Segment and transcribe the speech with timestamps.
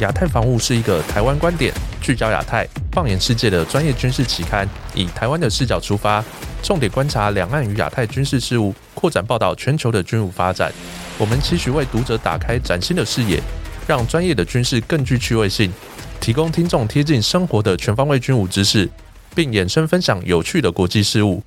[0.00, 6.24] 亚太防务是一个台湾观点、聚焦亚太、放眼世界的专业军事期刊，以台湾的视角出发，
[6.62, 10.72] 重点观察两岸与亚太军事事务，扩展报道全球的军武发展。
[11.18, 13.38] 我们期许为读者打开崭新的视野，
[13.86, 15.70] 让专业的军事更具趣味性，
[16.18, 18.88] 提供听众贴近生活的全方位军武知识，
[19.34, 21.42] 并衍生分享有趣的国际事务。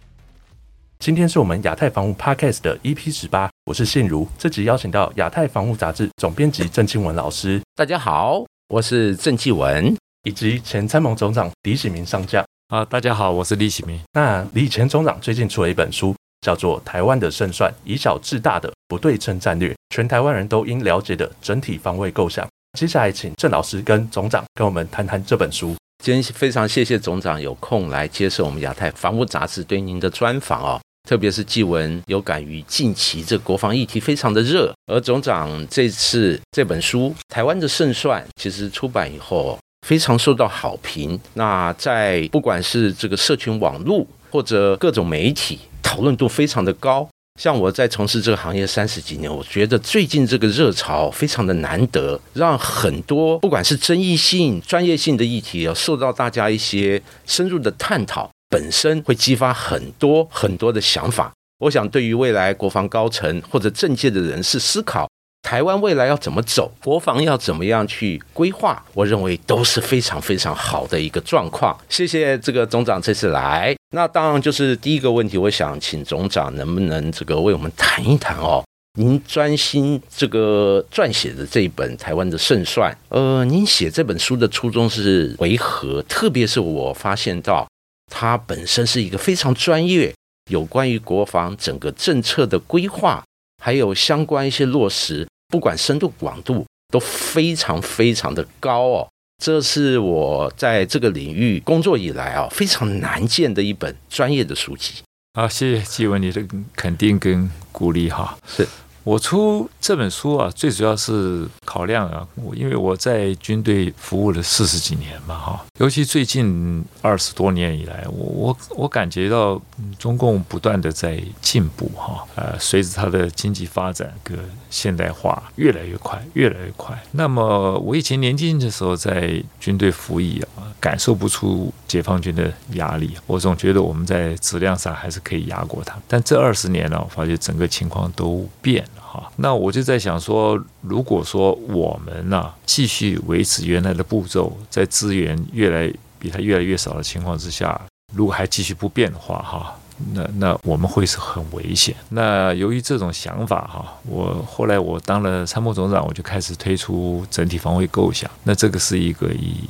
[0.99, 4.27] 今天是我们亚太防务 Podcast 的 EP 十八，我是信如。
[4.37, 12.43] 这集邀请到亚太防务杂志总编辑郑庆文老师，大家好，我是郑继文，以及前参谋总长李喜明上将。
[12.67, 13.97] 啊，大家好，我是李喜明。
[14.11, 22.45] 那李前总长最近出了一本书，叫做《台湾的胜算：以小制大的不对称战略》，全台湾人都应了解的整体防卫构想。
[22.77, 25.73] 接下来，请郑老师跟总长跟我们谈谈这本书。
[26.03, 30.81] 今天非常谢谢总长有空来接受我们亚太防务杂志对您的专访哦。
[31.07, 41.19] 特别是纪文有感于近期这国防议题非常的热，而总长这次这本书《台湾的胜算》其实出版以后非常受到好评。
[41.33, 47.07] 那在不管是这个社群网络或者各种媒体讨论度非常的高。
[47.41, 58.29] 像我在从事这个行业三十几年，我觉得最近这个热潮非常的难得，让很多不管是争议性、专业性的议题要，受到大家一些深入的探讨。
[58.53, 61.33] 本身会激发很多很多的想法。
[61.57, 65.09] 我想，对于未来国防高层或者政界的人士思考
[65.41, 71.75] 台湾未来要怎么走，国防要怎么样去规划，我认为都是非常非常好的一个状况。
[71.89, 73.75] 谢谢这个总长这次来。
[73.95, 78.63] 那当然就是第一个问题，我想请总长能不能这个为我们谈一谈哦？
[78.99, 86.01] 您专心这个撰写的这一本《台湾的胜算》，呃，您写这本书的初衷是为何？
[86.03, 87.67] 特别是我发现到。
[88.15, 90.13] 它本身是一个非常专业，
[90.51, 93.23] 有关于国防整个政策的规划，
[93.57, 99.09] 还有相关一些落实，不管深度广度都非常非常的高哦。
[99.43, 105.01] 这是我在这个领域工作以来啊非常难见的一本专业的书籍。
[105.33, 106.45] 好，谢谢纪文你的
[106.75, 108.37] 肯定跟鼓励哈。
[108.47, 108.67] 是。
[109.03, 119.61] 我出这本书啊，最主要是考量啊，我因为我在军队服务了四十几年嘛，哈，尤其最近二十多年以来，我我我感觉到
[119.99, 124.37] 中共不断的在进步，哈，呃，随着它的经济发展跟
[124.69, 126.97] 现代化越来越快，越来越快。
[127.11, 135.99] 那么我以前年轻的时候在军队服役啊，感受不出解放军的压力，我总觉得我们在质量上还是可以压过他。
[136.07, 138.81] 但这二十年呢，我发现整个情况都变。
[138.99, 147.79] 好，那我就在想说，如果说我们呢继续维持原来的步骤，在资源越来比它越来越少的情况之下，
[148.13, 149.75] 如果还继续不变的话，哈，
[150.13, 151.95] 那那我们会是很危险。
[152.09, 158.29] 那由于这种想法，哈，我后来我当了参谋总长，我就开始推出整体防卫构想。
[158.43, 159.69] 那这个是一个以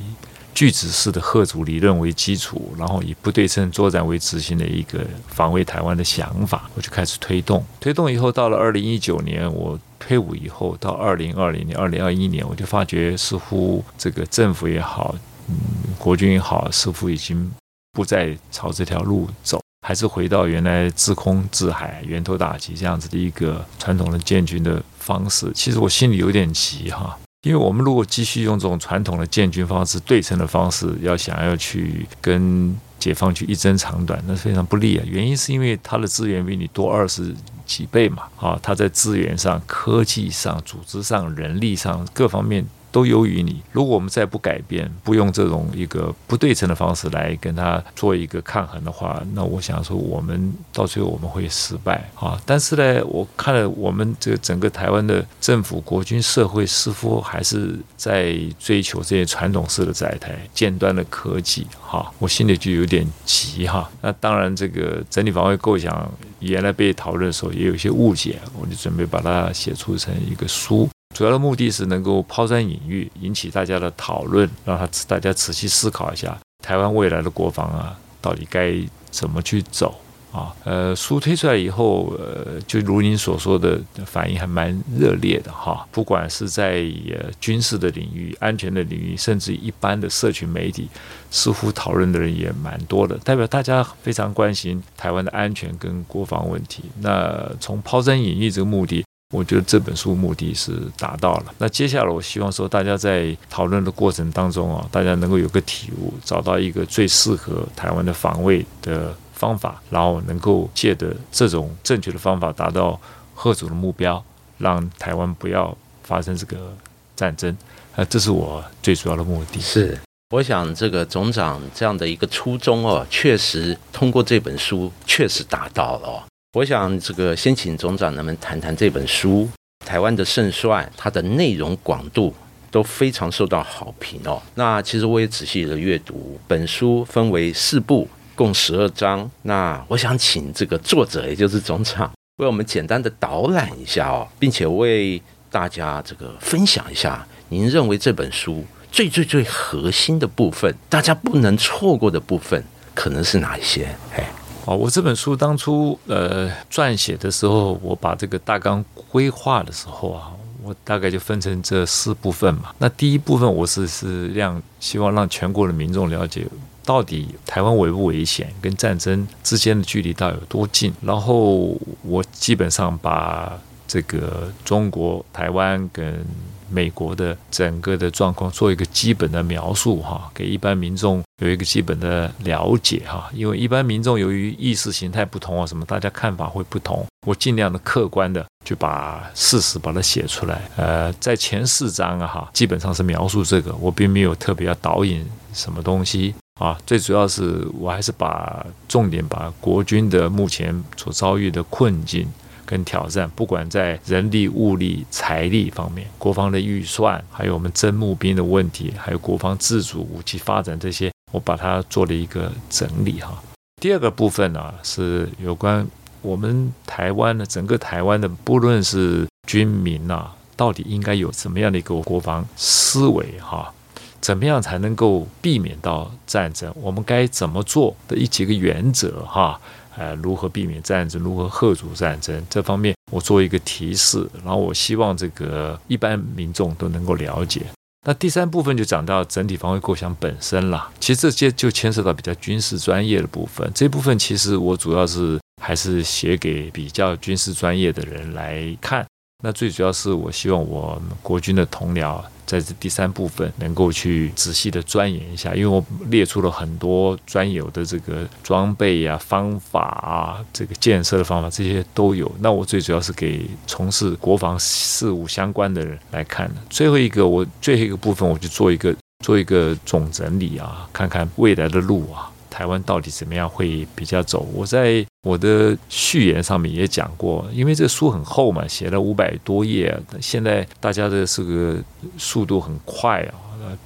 [0.54, 7.64] 巨子式的贺主理论为基础，然后以不对称作战为执行的一个防卫台湾的想法，我就开始推动。
[7.80, 15.14] 推动以后，到了二零一九年，我退伍以后，到二零二零年、二零二一年，我就发觉似乎这个政府也好，
[15.48, 15.56] 嗯，
[15.98, 17.50] 国军也好，似乎已经
[17.92, 25.50] 不再朝这条路走，还是回到原来自空自海、源头打击这样子的一个传统的建军的方式。
[25.52, 27.18] 其实我心里有点急哈。
[27.44, 35.04] 因为我们如果继续用这种传统的建军方式、对称的方式，要想要去跟解放军一争长短，那非常不利啊。
[35.06, 37.34] 原因是因为他的资源比你多二十
[37.66, 42.66] 几倍嘛，啊，他在资源上、科技上、组织上、人力上各方面。
[42.94, 43.60] 都优于你。
[43.72, 52.40] 如果我们再不改变，不用这种一个不对称的方式来跟他做一个抗衡的话，那我想说，我们到最后我们会失败啊。
[52.46, 62.08] 但是呢，我看了我们这个整个台湾的政府、国军、社会，似乎还是在追求这些传统式的载台、尖端的科技哈。
[62.20, 63.90] 我心里就有点急哈。
[64.00, 70.88] 那当然，这个整体防卫构想原来被讨论的时候也有一些误解，我就准备把它写出成一个书。
[71.14, 78.74] 主要的目的是能够抛砖引玉，引起大家的讨论，让他大家仔细思考一下台湾未来的国防啊，到底该
[79.12, 79.94] 怎么去走
[80.32, 80.52] 啊？
[80.64, 85.86] 呃，书推出来以后，呃，就如您所说的，反应还蛮热烈的哈。
[85.92, 90.88] 不管是在呃军事的领域、安全的领域，甚至一般的社群媒体，
[91.30, 96.82] 似乎讨论的人也蛮多的，代表大家非常关心台湾的安全跟国防问题。
[97.00, 99.04] 那从抛砖引玉这个目的。
[99.34, 101.52] 我觉得这本书目的是达到了。
[101.58, 112.98] 那接下来，我希望说，大家在讨论的过程当中啊，大家能够有个体悟，找到一个最适合台湾的防卫的方法，然后能够借着这种正确的方法，达到
[113.34, 114.22] 贺主的目标，
[114.58, 116.72] 让台湾不要发生这个
[117.16, 117.56] 战争，
[117.96, 119.60] 啊，这是我最主要的目的。
[119.60, 119.98] 是，
[120.30, 126.24] 我想这个总长这样的一个初衷哦，确实通过这本书确实达到了。
[126.54, 129.48] 我想这个先请总长能不能谈谈这本书
[129.84, 132.32] 《台湾的胜算》，它的内容广度
[132.70, 134.40] 都非常受到好评哦。
[134.54, 138.06] 那其实我也仔细的阅读本书，分为四部，
[138.36, 139.28] 共十二章。
[139.42, 145.20] 那我想请这个作者，也就是总长，为我们简单的导览一下哦，并且为
[145.50, 152.62] 大家这个分享一下，您认为这本书最最最核心的部分，大家不能错过的部分，
[152.94, 153.86] 可能是哪一些？
[154.14, 154.24] 哎。
[154.66, 160.32] 哦，我这本书当初呃撰写的时候，我把这个大纲规划的时候啊，
[160.62, 162.74] 我大概就分成这四部分嘛。
[162.78, 166.46] 那第一部分我是是让希望让全国的民众了解，
[166.82, 170.94] 到底台湾危不危险，跟战争之间的距离到底有多近。
[171.02, 173.52] 然后我基本上把
[173.86, 176.24] 这个中国台湾跟
[176.70, 183.30] 美国的整个的状况做一个基本的描述哈，给一般民众有一个基本的了解哈。
[183.32, 190.62] 因为一般民众由于意识形态不同啊，什么大家看法会不同，我尽量的客观的就把事实把它写出来。
[190.76, 196.78] 呃，在前四章啊哈，基本上是描述这个，我并没有特别要导引什么东西啊。
[196.86, 202.26] 最主要是我还是把重点把国军的目前所遭遇的困境。
[202.66, 213.42] 跟挑战，不管在人力、物力、财力方面，国防的预算，还有我们征募兵的问题，还有国防自主、武器发展这些，我把它做了一个整理哈。
[213.82, 215.84] 第二个部分呢，是有关
[216.22, 223.74] 我们台湾的整个台湾的，不论是军民呐，到底应该有什么样的一个国防思维哈？
[224.20, 226.72] 怎么样才能够避免到战争？
[226.76, 229.60] 我们该怎么做的一几个原则哈？
[229.96, 231.20] 呃，如何避免战争？
[231.20, 232.40] 如何遏阻战争？
[232.48, 237.66] 这方面我做一个提示，然后我希望这个一般民众都能够了解。
[238.06, 240.90] 那第三部分就讲到整体防卫构想本身了。
[241.00, 243.68] 其实这些就牵涉到比较军事专业的部分。
[243.74, 249.04] 这部分其实我主要是还是写给比较军事专业的人来看。
[249.42, 252.22] 那最主要是我希望我们国军的同僚。
[252.46, 262.30] 在这第三部分能够去仔细的钻研一下，因为我列出了很多专有的这个装备呀、方法啊、这个建设的方法，这些都有。
[262.40, 266.54] 那我最主要是给从事国防事务相关的人来看的。
[266.68, 268.94] 最后一个，我最后一个部分，我就做一个
[269.24, 272.30] 做一个总整理啊，看看未来的路啊。
[272.54, 274.46] 台湾到底怎么样会比较走？
[274.54, 281.76] 我在我的序言上面也讲过，因为这书很厚嘛，写了五百多页，现在大家的这个
[282.16, 283.34] 速度很快啊，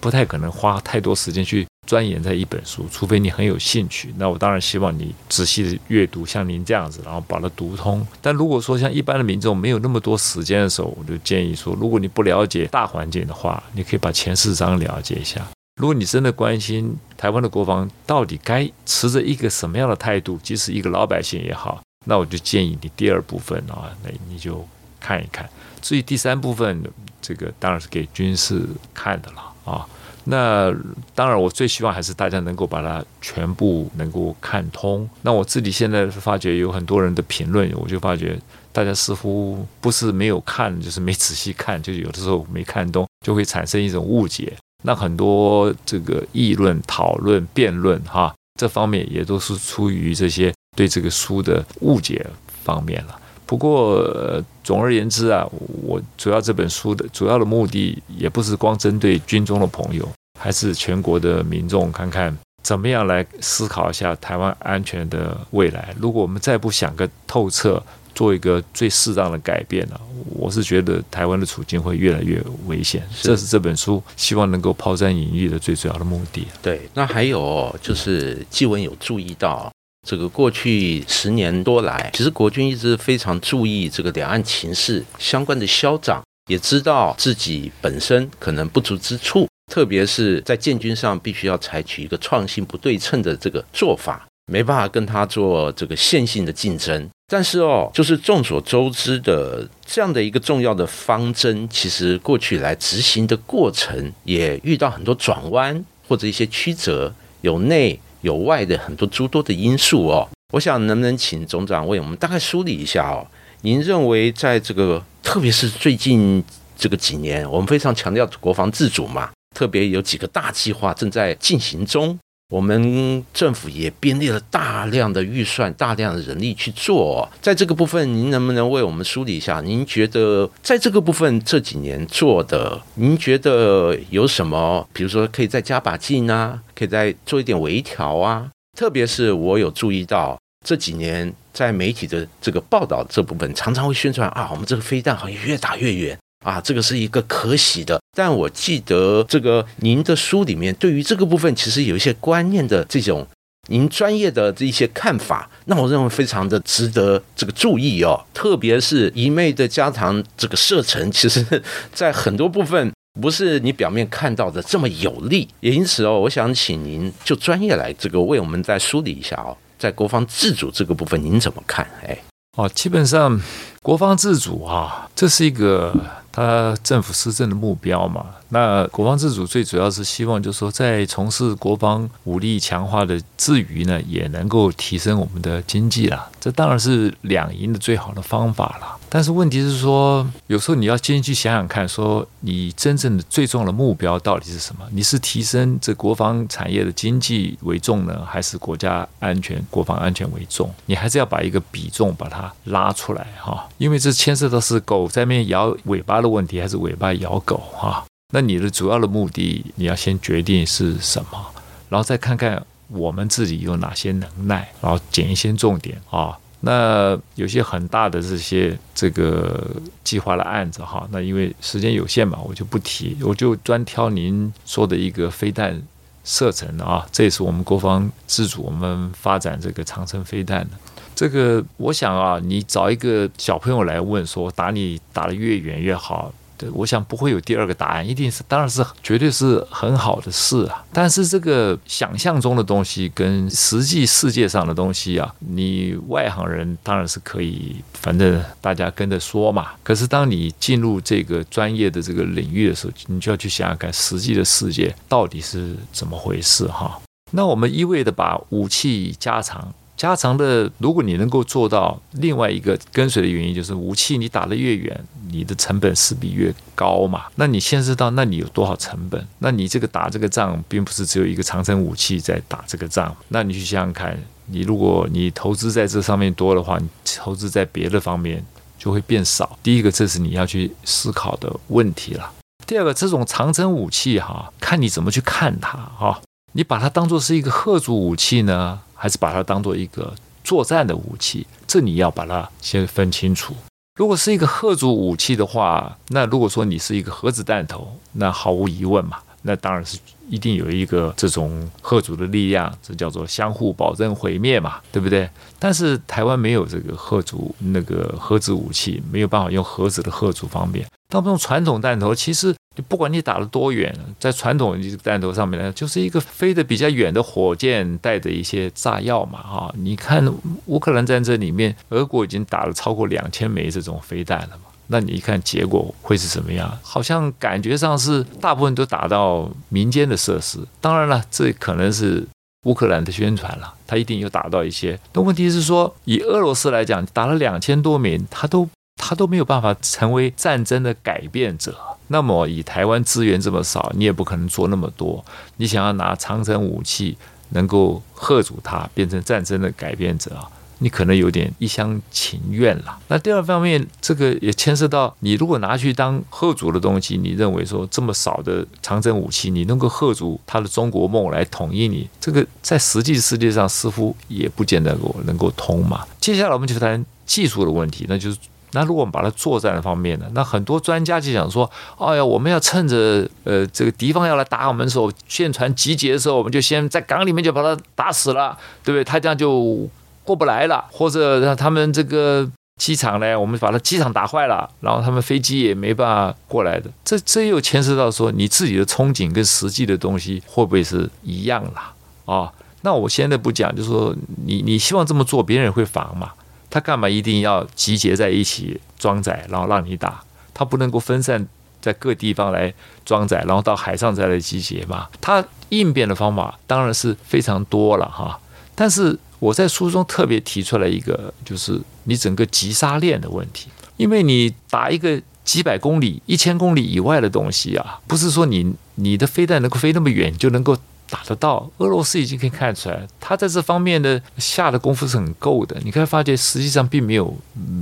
[0.01, 4.13] 不太可能花太多时间去钻研在一本书，除非你很有兴趣。
[4.19, 8.07] 那我当然希望你仔细的阅读，像您这样子，然后把它读通。
[8.21, 15.41] 但如果说像一般的民众没有那么多时间的时候，我就建议说，如果你不了解大环境的话，你可以把前四章了解一下。
[15.79, 24.67] 如果你真的关心台湾的国防到底该持着一个什么样的态度，即使一个老百姓也好，那我就建议你第二部分啊，那你就
[24.99, 25.49] 看一看。
[25.81, 26.83] 至于第三部分，
[27.23, 28.61] 这个当然是给军事
[28.93, 29.87] 看的了啊。
[30.25, 30.75] 那
[31.15, 35.09] 当然，我最希望还是大家能够把它全部能够看通。
[35.23, 38.37] 那我自己现在发觉有很多人的评论，我就发觉
[38.73, 44.53] 大家似乎不是没有看，就是没仔细看，就有的时候没看懂，就会产生一种误解。
[44.85, 52.25] 那很多这个议论、讨论、辩论，哈，这方面也都是出于这些对这个书的误解
[52.63, 53.19] 方面了。
[53.45, 55.45] 不过总而言之啊，
[55.83, 60.09] 我主要这本书的主要的目的，也不是光针对军中的朋友，
[60.39, 65.95] 还是全国的民众，看看怎么样来思考一下台湾安全的未来。
[65.99, 67.83] 如果我们再不想个透彻。
[68.19, 76.45] 做一个最适当的改变呢，我是觉得台湾的处境会越来越危险，这是这本书希望能够抛砖引玉的最主要的目的。
[76.61, 79.73] 对，那还有就是纪文有注意到，
[80.05, 86.21] 这个过去十年多来，其实国军一直非常注意这个两岸情势相关的消长，
[86.51, 94.27] 也知道自己本身可能不足之处，特别是在建军上必须要采取一个创新不对称的这个做法。
[94.51, 107.13] 没办法跟他做这个线性的竞争，但是哦，就是众所周知的这样的一个重要的方针，其实过去来执行的过程也遇到很多转弯或者一些曲折，
[107.43, 110.27] 有内有外的很多诸多的因素哦。
[110.55, 113.27] 我想能不能请总长为我们大概梳理一下哦？
[113.61, 116.43] 您认为在这个特别是最近
[116.75, 122.19] 这个几年，我们非常强调国防自主嘛，特别有几个大计划正在进行中。
[122.51, 127.29] 我们政府也编列了大量的预算、大量的人力去做。
[127.43, 129.61] 在这个部分，您能不能为我们梳理一下？
[129.61, 134.89] 您觉得在这个部分这几年做的，您觉得有什么？
[134.95, 138.49] 比如说，可以再加把劲啊，可以再做一点微调啊。
[138.79, 146.19] 特别是我有注意到这几年在媒体的这个报道这部分，常常会宣传啊，我们这个飞弹好像越打越远。
[146.45, 153.27] 啊，这个是一个可喜的，但我记得这个您的书里面对于这个部分其实有一些观念的这种
[153.69, 158.19] 您专业的这一些看法，那我认为非常的值得这个注意哦。
[158.33, 161.45] 特别是一昧的加强这个射程，其实
[161.93, 165.47] 在很多部分不是你表面看到的这么有利。
[165.61, 171.85] 也因此哦，我想请您就专业来这个为我们再梳理一下哦，在国防自主这个部分您怎么看？
[172.07, 172.17] 哎，
[172.57, 173.39] 哦，基本上
[173.83, 175.93] 国防自主啊，这是一个。
[176.39, 186.31] 呃政府施政的目标嘛，那国防自主最主要是希望，就是说，在从事国防武力强化的之余呢，也能够提升我们的经济啦。
[186.39, 188.97] 这当然是两赢的最好的方法啦。
[189.11, 194.87] 但是问题是说，有时候你要先去想想看，说你真正的最重要的目标到底是什么？
[194.93, 200.71] 你是提升这国防产业的经济为重呢，还是国家安全、国防安全为重？
[200.85, 208.05] 你还是要把一个比重把它拉出来哈，因为这牵涉到是狗在面摇尾巴的问题，还是尾巴摇狗哈？
[208.35, 211.47] 那你的主要的目的，你要先决定是什么，
[211.89, 216.37] 然后再看看我们自己有哪些能耐，然后捡一些重点啊。
[216.61, 219.65] 那有些很大的这些这个
[220.03, 225.81] 计划的案子哈，那因为时间有限嘛，我就不提，我就专挑您说的一个飞弹
[226.25, 230.71] 射程啊，这也是我们国防自主，我们发展这个长城飞弹的。
[231.15, 236.33] 这个我想啊，你找一个小朋友来问说，打你打得越远越好。
[236.59, 240.85] 对，我想不会有第二个答案，一定是，当然是绝对是很好的事啊。
[240.93, 249.69] 但是这个想象中的东西跟实际世界上的东西啊，你外行人当然是可以，反正大家跟着说嘛。
[249.83, 257.01] 可是当你进入这个专业的这个领域的时候，你就要去想想看，实际的世界到底是怎么回事哈。
[257.31, 259.73] 那我们一味的把武器加长。
[259.99, 267.25] 加长的，如果你能够做到另外一个跟随的原因，就是武器你打得越远，你的成本势必越高嘛。
[267.35, 269.27] 那你现知道，那你有多少成本？
[269.41, 273.15] 那你这个打这个仗，并不是只有一个长城武器在打这个仗。
[273.27, 278.41] 那你去想想看，你如果你投资在这上面多的话，你投资在别的方面
[278.79, 279.59] 就会变少。
[279.65, 282.33] 第一个，这是你要去思考的问题了。
[282.65, 286.21] 第二个，这种长城武器哈，看你怎么去看它哈。
[286.53, 288.81] 你把它当做是一个贺族武器呢？
[288.99, 290.13] 还是把它当做一个
[290.43, 293.55] 作战的武器，这你要把它先分清楚。
[293.95, 305.29] 如果是一个核主武器的话，那如果说你是一个核子弹头，那毫无疑问嘛，那当然是一定有一个这种核主的力量，这叫做相互保证毁灭嘛，对不对？
[305.59, 310.87] 但是台湾没有这个核主那个核子武器，没有办法用核子的核主方面。
[311.09, 312.55] 当用传统弹头，其实。
[312.83, 319.75] 不管你打了多远，在传统弹头上面呢，就是一个飞得比较远的火箭带着一些炸药嘛，哈！
[319.77, 320.25] 你看
[320.67, 326.79] 乌克兰战争里面，俄国已经打了超过两千枚这种飞弹了嘛，那你一看结果会是什么样？
[326.83, 330.59] 好像感觉上是大部分都打到民间的设施。
[330.81, 332.27] 当然了，这可能是
[332.65, 334.99] 乌克兰的宣传了，他一定有打到一些。
[335.13, 341.77] 但问题是说，以俄罗斯来讲，打了两千多枚，他都他都没有办法成为战争的改变者。
[342.09, 345.25] 那么以台湾资源这么少，你也不可能做那么多。
[345.59, 347.17] 你想要拿长城武器
[347.51, 350.49] 能够吓阻它，变成战争的改变者啊，
[350.79, 352.99] 你可能有点一厢情愿了。
[353.09, 366.07] 那第二方面，这个也牵涉到你如果拿去当吓阻的东西，你认为说这么少的长城武器，你能够吓阻他的中国梦来统一你，这个在实际世界上似乎也不见得够能够通嘛。
[366.21, 368.39] 接下来我们就谈技术的问题，那就是。
[368.79, 370.27] 那如果我们把它作战的方面呢？
[370.35, 371.69] 那很多专家就想说：，
[371.99, 379.03] 哎呀，我们要趁着呃这个敌方要来打我们的时候，舰船集结的时候，我们就先在港里面就把它打死了，对不对？
[379.03, 379.89] 他这样就
[380.23, 386.89] 过不来了，或者让他们这个机场呢，我们把它机场打坏了，然后他们飞机也没办法过来的。
[387.05, 391.93] 这这又牵涉到说，你自己的憧憬跟实际的东西会不会是一样啦？
[392.27, 396.31] 啊，那我现在不讲，就是说你你希望这么做，别人会防嘛？
[396.71, 400.23] 他干嘛一定要集结在一起装载，然后让你打？
[400.53, 401.47] 他不能够分散
[401.81, 402.73] 在各地方来
[403.05, 405.07] 装载，然后到海上再来集结嘛？
[405.21, 408.39] 他应变的方法当然是非常多了哈。
[408.75, 420.77] 但是我在书中特别提出来一个，就是你整个急杀链的问题，因为你打一个几百公里、一千公里以外的东西啊，不是说你你的飞弹能够飞那么远就能够
[421.11, 421.71] 打得到。
[421.79, 425.77] 俄罗斯已经可以看出来，他在这方面的下的功夫是很够的。
[425.85, 427.37] 你可以发觉，实际上并没有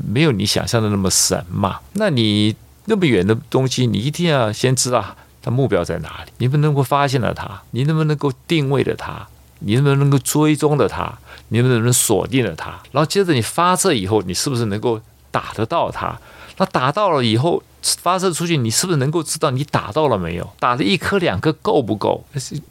[0.09, 1.81] 没有你想象的那么神嘛。
[1.95, 2.55] 那你
[2.87, 9.27] 那么远的东西，你一定要先知道它目标在哪里，你不能够发现了它，你能不能够定位了它，
[9.61, 11.19] 你能不能够追踪了它，
[11.49, 16.19] 你能不能锁定了它，然后接着你发射以后，你是不是能够打得到它？
[16.57, 17.63] 那打到了以后。
[18.03, 20.53] 发射出去，你是不是能够知道你打到了没有？
[20.59, 22.25] 打的一颗两颗够不够？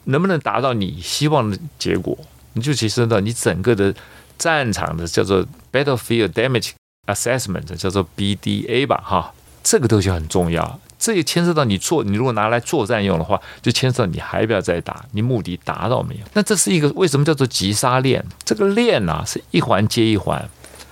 [0.04, 2.14] 能不能达到你希望的结果？
[2.52, 3.94] 你就提升到你整个的
[4.36, 6.72] 战场的叫做 battlefield damage
[7.06, 10.78] assessment，叫做 BDA 吧，哈，这个东西很重要。
[10.98, 16.20] 这也牵涉到你做，你如果拿来作战用的话，就牵涉到你还不要再打，你目的达到没有？
[16.34, 18.22] 那这是一个为什么叫做急杀链？
[18.44, 20.46] 这个链啊，是一环接一环。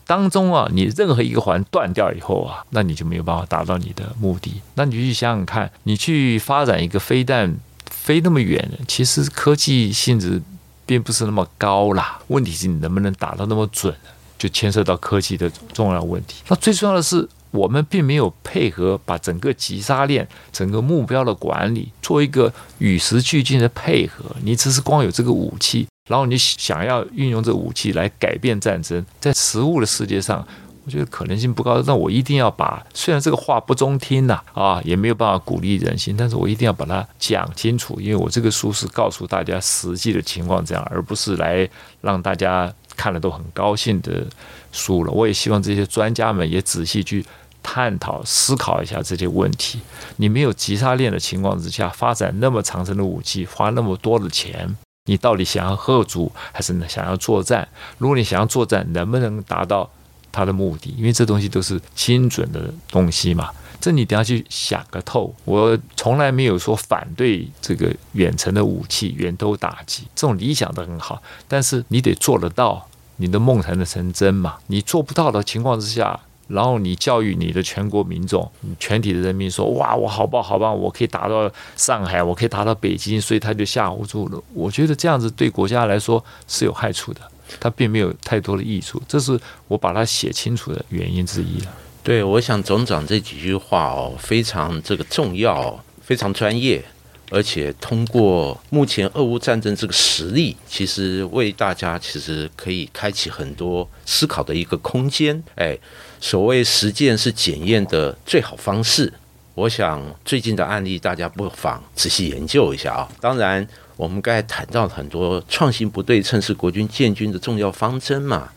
[0.07, 4.61] 当中啊，你任何一个环断掉以后啊，那你就没有办法达到你的目的。
[4.75, 7.57] 那你去想想看，你去发展一个飞弹
[7.91, 10.43] 飞那么远，其实科技性质
[10.85, 12.21] 并不是那么高啦。
[12.29, 13.95] 问题是你能不能打到那么准，
[14.39, 16.43] 就牵涉到科技的重要问题。
[16.49, 24.25] 那最重要的是，我们并没有配合把整个急杀链、整个目标的管理做一个与时俱进的配合。
[24.43, 25.87] 你只是光有这个武器。
[26.09, 30.47] 然后你想要运用这武器来改变战争，在实物的世界上，
[30.85, 31.83] 我觉得可能性不高。
[31.87, 41.67] 那我一定要把，虽然这个话不中听呐，啊，也没有办法鼓励人心，但是我一定要把它讲清楚，因为我这个书是告诉大家实际的情况这样，而不是来
[42.03, 44.27] 让大家看了都很高兴的
[44.73, 45.11] 书了。
[45.11, 47.25] 我也希望这些专家们也仔细去
[47.63, 49.81] 探讨、思考一下这些问题。
[50.17, 54.77] 你没有急杀链的情况之下，发展那么长程的武器，花那么多的钱。
[55.07, 57.69] 你到底想要贺主还是想要作战？
[57.99, 59.89] 如果你想要作战，能不能达到
[60.33, 60.95] 他的目的？
[60.97, 65.35] 因为这东西都是精准的东西嘛，这你等下去想个透。
[65.45, 74.57] 我从来没有说反对这个远程的武器、远投打击，这种理想的很好，但是你得做得到，你的梦才能成真嘛。
[74.69, 76.19] 你做不到的情况之下。
[76.49, 84.43] 然后你教育你的全国民众、全体的人民说：“哇，我好棒好棒，我可以打到上海，我可以打到北京。”所以他就吓唬住了。
[84.53, 87.21] 我觉得这样子对国家来说是有害处的，
[87.59, 89.03] 它并没有太多的益处。
[89.09, 91.75] 这是我把它写清楚的原因之一了。
[92.03, 96.85] 对，我想总长这几句话哦，非常这个重要，非常专业。
[97.31, 105.43] 而且通过目前俄乌战争这个实力，其实为大家其实可以开启很多思考的一个空间。
[105.57, 105.77] 哎，
[106.25, 109.13] 所谓实践是检验的最好方式。
[109.55, 113.07] 我想最近的案例大家不妨仔细研究一下啊。
[113.21, 118.51] 当然，我们刚才谈到很多创新不对称是国军建军的重要方针嘛。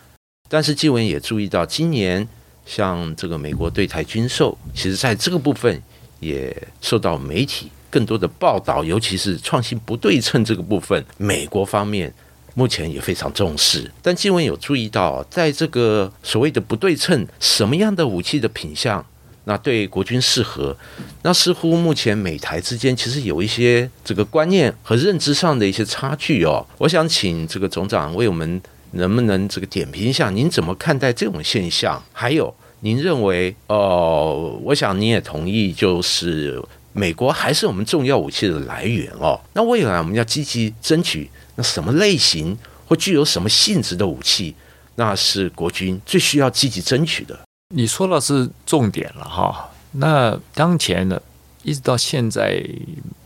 [0.48, 2.26] 但是纪文也注意到，今年
[2.66, 5.84] 像这个美国对台军售，其实在这个部分
[6.22, 7.70] 也受到媒体。
[7.90, 12.14] 更多的报道，尤其是创新不对称这个部分，美国方面
[12.58, 13.90] 目前也非常重视。
[14.02, 19.06] 但新闻有注意到，在这个所谓的不对称，什么样的武器的品相，
[19.44, 20.76] 那对国军适合？
[21.22, 26.66] 那似乎目前美台之间其实有一些这个观念和认知上的一些差距哦。
[26.80, 28.60] 我想请这个总长为我们
[28.94, 32.02] 能不能这个点评一下，您怎么看待这种现象？
[32.12, 36.60] 还有，您认为，哦，我想您也同意，就是。
[36.94, 39.40] 美国还是我们重要武器的来源哦。
[39.54, 44.56] 那未来我们要积极争取，那什么类型或具有什么性质的武器，
[44.96, 47.38] 那是国军最需要积极争取的。
[47.76, 49.70] 你说的是重点了哈。
[49.92, 51.22] 那当前呢，
[51.64, 52.64] 一直到现在，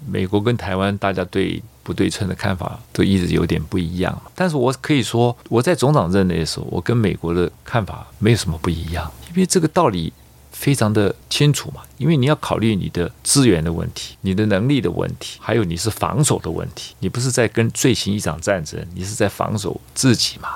[0.10, 4.20] 美国跟台湾大家对不对称的看法都一直有点不一样。
[4.34, 10.12] 但是我可以说，我在总长任内的时候，我跟美国的看法没有什么不一样，因为这个道理。
[10.62, 16.94] 非常的清楚嘛，因为你要考虑你的资源的问题、你的能力的问题，还有你是防守的问题。
[17.00, 20.50] 你不是在跟最新一场战争，你是在防守自己嘛？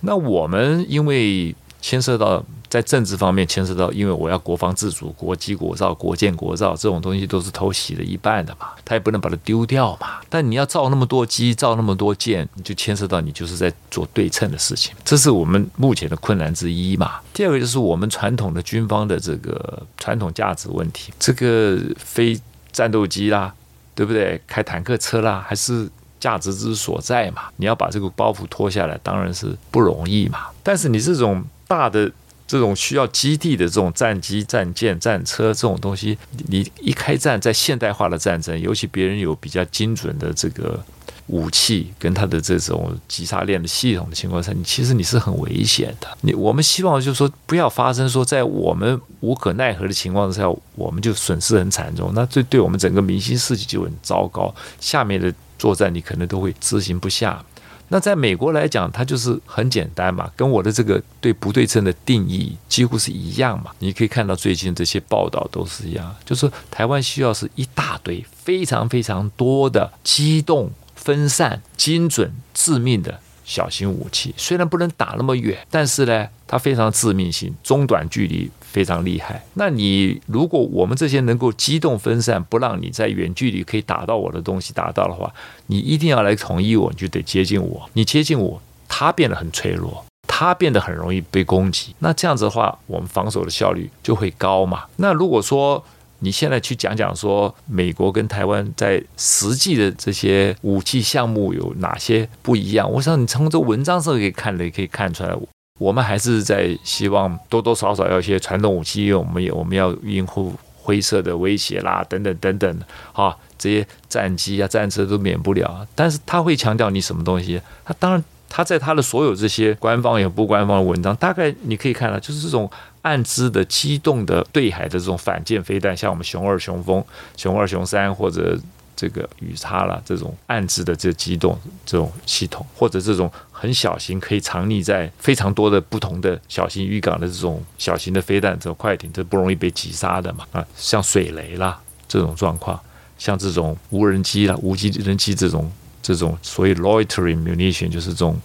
[0.00, 2.42] 那我们因为牵涉到。
[2.68, 10.20] 在政治方面牵涉到，因为我要国防自主、国机国造、国建国造这种东西都是偷袭的一半的嘛，他也不能把它丢掉嘛。
[10.28, 17.20] 但你要造那么多机、造那么多舰，你就牵涉到你就是在做对称的事情，这是我们目前的困难之一嘛。
[17.32, 22.38] 第二个就是我们传统的军方的这个传统价值问题，这个飞
[22.70, 23.50] 战斗机啦，
[23.94, 24.38] 对不对？
[24.46, 25.88] 开坦克车啦，还是
[26.20, 27.44] 价值之所在嘛？
[27.56, 30.48] 你要把这个包袱脱下来，当然是不容易嘛。
[30.62, 32.12] 但是你这种大的。
[32.48, 40.82] 这种需要基地的这种战机、战舰、战车这种东西，你一开战，在现代化的战争，尤其别人有比较精准的这个
[41.26, 46.08] 武器跟他的这种击杀链的系统的情况下，你其实你是很危险的。
[46.22, 54.54] 你我们希望就是说，不要发生说在我们无可奈何的情况之下，我们就损失很惨重，那这对我们整个民心士气就很糟糕。
[54.80, 57.44] 下面的作战，你可能都会执行不下。
[57.88, 63.70] 那在美国来讲，它就是很简单嘛，跟我的这个对不对称的定义几乎是一样嘛。
[63.78, 73.20] 你可以看到最近这些报道都是一样，就是台湾需要是一大堆非常非常多的机动、分散、精准、致命的。
[73.48, 79.42] 小型武器虽然不能打那么远，但是呢，它非常致命性，中短距离非常厉害。
[79.54, 85.32] 那你如果我们这些能够机动分散，不让你在远距离可以打到我的东西打到的话，
[85.68, 87.88] 你一定要来统一我，你就得接近我。
[87.94, 91.94] 你接近我，它变得很脆弱，它变得很容易被攻击。
[92.00, 94.84] 那这样子的话，我们防守的效率就会高嘛。
[94.96, 95.82] 那如果说，
[96.20, 102.90] 你现在去讲讲说，美国跟台湾在实际的这些武器项目有哪些不一样？
[102.90, 105.32] 我想你从这文章上可以看的，也可以看出来，
[105.78, 112.80] 我们还是在希望多多少少要一些传统武器，因为我们也我们要应付灰色的威胁啦，等等等等，
[113.12, 115.86] 哈，这些战机啊、战车都免不了。
[115.94, 117.60] 但是他会强调你什么东西？
[117.84, 122.68] 他当然他在他的所有这些官方也不官方的文章，大概你可以看到，就是这种。
[123.08, 127.02] 暗支的机动的对海的这种反舰飞弹，像我们熊二、熊风、
[127.38, 128.58] 熊二、熊三或者
[128.94, 140.44] 这个雨叉啦，这种暗支的这机动这种系统，或者这种很小型可以藏匿在非常多的不同的小型渔港的这种小型的飞弹，这种快艇，这不容易被击杀的嘛？
[140.52, 142.78] 啊，像水雷啦这种状况，
[143.16, 148.38] 像这种无人机啦、无机人机这种这种所谓 loitering munition，就是这种。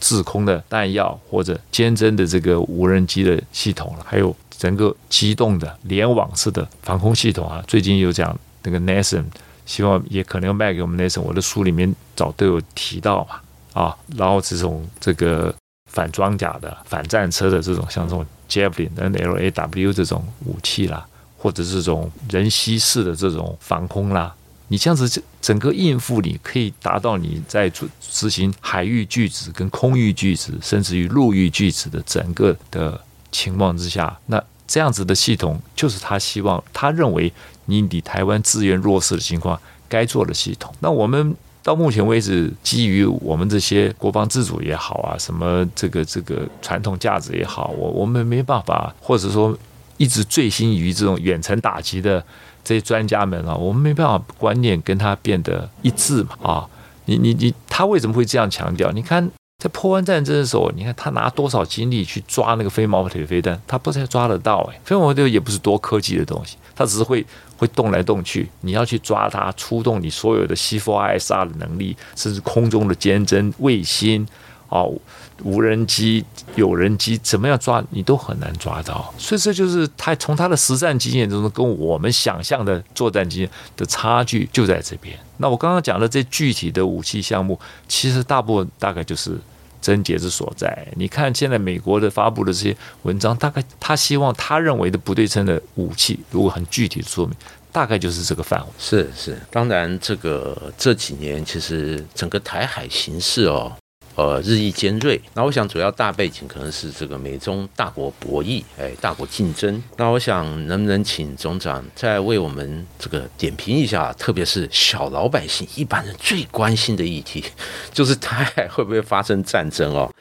[0.00, 7.62] 制空的弹药或者坚贞的这个无人机的系统了，还有整个机动的联网式的防空系统啊。
[7.66, 9.24] 最近有讲那个 Nason，
[9.66, 11.20] 希望也可能要卖给我们 Nason。
[11.22, 13.40] 我的书里面早都有提到嘛，
[13.82, 15.54] 啊，然后这种这个
[15.90, 21.06] 反装甲的、反战车的这种，像这种 Javelin、NLAW 这种武器啦，
[21.36, 24.34] 或者这种人吸式的这种防空啦。
[24.70, 33.00] 你这样子，整整个应付，你可以达到你在执执行海域拒止、跟空域拒止，甚至于陆域拒止的整个的
[33.32, 37.32] 情况之下，那这样子的系统，就是他希望，他认为
[37.64, 40.70] 你你台湾资源弱势的情况该做的系统。
[40.80, 49.58] 那我们到目前为止，基于我们这些国防自主也好啊，什么这个这个传统价值也好，我我们没办法，或者说
[49.96, 52.22] 一直醉心于这种远程打击的。
[52.68, 56.68] 这些专家们啊，我们没办法观念跟他变得一致嘛啊！
[57.06, 58.92] 你你你，他为什么会这样强调？
[58.92, 59.26] 你看
[59.56, 64.78] 在破湾战争的时候，你看他拿多少精力去抓那个飞毛腿飞弹，他不太抓得到哎。
[64.84, 67.24] 飞毛腿也不是多科技的东西，它只是会
[67.56, 74.28] 会动来动去，你要去抓它，出动你所有的 C4ISR 的能力，甚至空中的尖侦卫星。
[74.68, 74.92] 哦，
[75.42, 76.24] 无人机、
[76.56, 85.18] 有人机怎么样抓你都很难抓到，所以这就是他从他的实战经验中跟我们想象的作战经验的差距就在这边。
[85.36, 89.38] 那我刚刚讲的这具体的武器项目，其实大部分大概就是
[89.80, 90.86] 症结之所在。
[90.96, 97.34] 你看现在美国的发布的这些文章，大概他希望他认为的不对称的武器，如果很具体的说明，
[97.70, 98.66] 大概就是这个范围。
[98.78, 103.72] 是是，当然这个这几年其实整个台海形势哦。
[104.18, 105.20] 呃，日益尖锐。
[105.34, 109.80] 那我想，主要大背景可能是这个美中大国博弈，哎，大国竞争。
[109.96, 117.44] 那我想，能不能请总长再为我们这个点评一下，特别是小老百姓、一般人最关心的议题，
[117.94, 120.12] 就是台海会不会发生战争哦？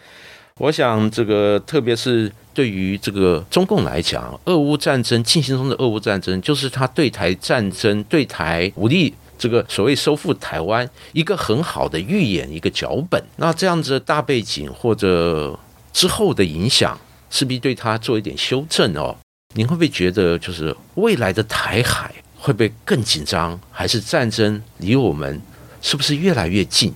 [0.59, 9.15] 我想，这个特别是对于这个中共来讲，俄乌战争进行中的俄乌战争，就是他对台战争、对台武力。
[9.37, 13.23] 这个所谓收复台湾，一个很好的预演，一个脚本。
[13.37, 15.57] 那这样子的大背景或者
[15.93, 19.15] 之后的影响，势必对他做一点修正哦。
[19.55, 25.41] 您会不会觉得，就是未来的台海会不会更紧张，还是战争离我们
[25.81, 26.93] 是不是越来越近？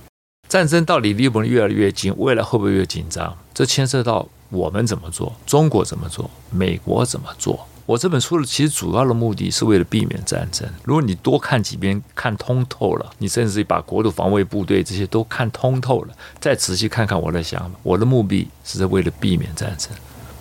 [0.50, 3.38] 战争到底离我们越来越近，未来会不会越紧张？
[3.54, 7.68] 这牵涉到我们怎么做，中国怎么做，美国怎么做。
[7.92, 10.66] 我这本书的其实主要的目的是为了避免战争。
[10.86, 19.90] 如果你多看几遍，看通透了，你甚至把国土防卫部队这些都看通透了，再仔细看看我的想法，我的目的是为了避免战争。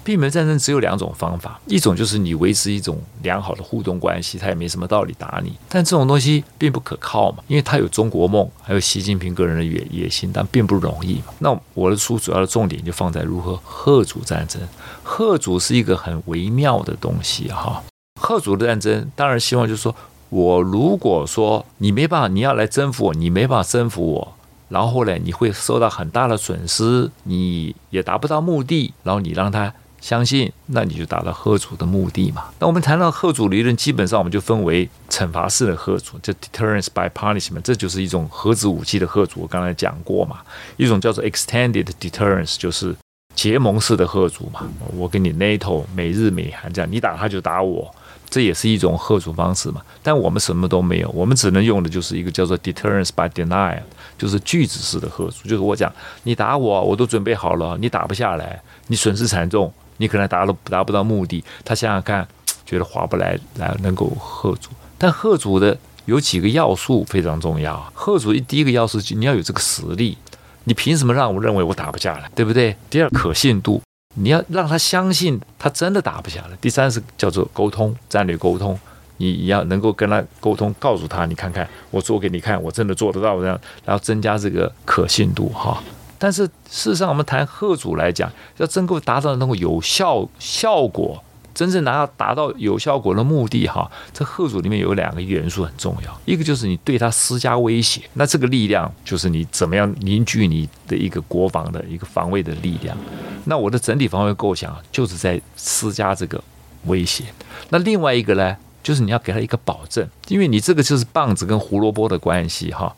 [0.02, 5.52] 避免战争只有两种方法，一种就是你维持一种良好的互动关系，他也没什么道理打你。
[5.68, 11.34] 但这种东西并不可靠嘛，因为他有中国梦，还有习近平个人的野野心，但并不容易嘛。
[11.38, 14.60] 那我的书主要的重点就放在如何贺主战争。
[15.02, 17.82] 贺主是一个很微妙的东西哈。
[18.20, 19.94] 贺主的战争当然希望就是说
[20.30, 24.32] 我如果说你没办法，你要来征服我，你没办法征服我，
[24.70, 29.72] 然后呢你会受到很大的损失，你也达不到目的，然后你让他。
[30.00, 32.44] 相信，那你就达到贺主的目的嘛。
[32.58, 39.40] 那我们谈到贺主理论，基本上我们就分为惩罚式的贺主，就 deterrence by punishment，这就是一种核子武器的贺主。
[39.40, 40.38] 我刚才讲过嘛，
[40.76, 42.94] 一种叫做 extended deterrence，就是
[43.34, 44.66] 结盟式的贺主嘛。
[44.96, 47.94] 我跟你 NATO 美日美韩这样，你打他就打我。
[48.28, 53.82] 这也是一种贺主方式嘛，但我们什么都没有，我们只能用的就是一个叫做 deterrence by denial，
[54.16, 62.26] 就是拒止式的贺主，就是我讲你打我，我都准备好了，你打不下来，你损失惨重，你可能达到达不到目的，他想想看，
[62.64, 70.16] 觉得划不来，来能够贺主，但贺主的有几个要素非常重要，贺主第一个要素你要有这个实力，
[70.64, 72.74] 你凭什么让我认为我打不下来，对不对？
[72.88, 73.82] 第二可信度。
[74.16, 76.56] 你要让他相信他真的打不下来。
[76.60, 78.76] 第三是叫做沟通，战略沟通，
[79.18, 85.80] 你要能够跟他沟通，告诉他，你看看我做给你看，我真的做得到这样，然后增加这个可信度哈。
[86.20, 91.20] 但是事实上，我们谈贺主来讲，要真够达到那种有效效果。
[91.52, 102.96] 真正拿到达到有效果的目的，哈，这贺主里面有两个元素很重要，一个就是你对他施加威胁，那这个力量就是你怎么样凝聚你的一个国防的一个防卫的力量。
[103.44, 106.42] 那我的整体防卫构想就是在施加这个
[106.87, 107.24] 威胁。
[107.70, 112.94] 那另外一个呢，就是你要给他一个保证，因为你这个就是棒子跟胡萝卜的关系，哈，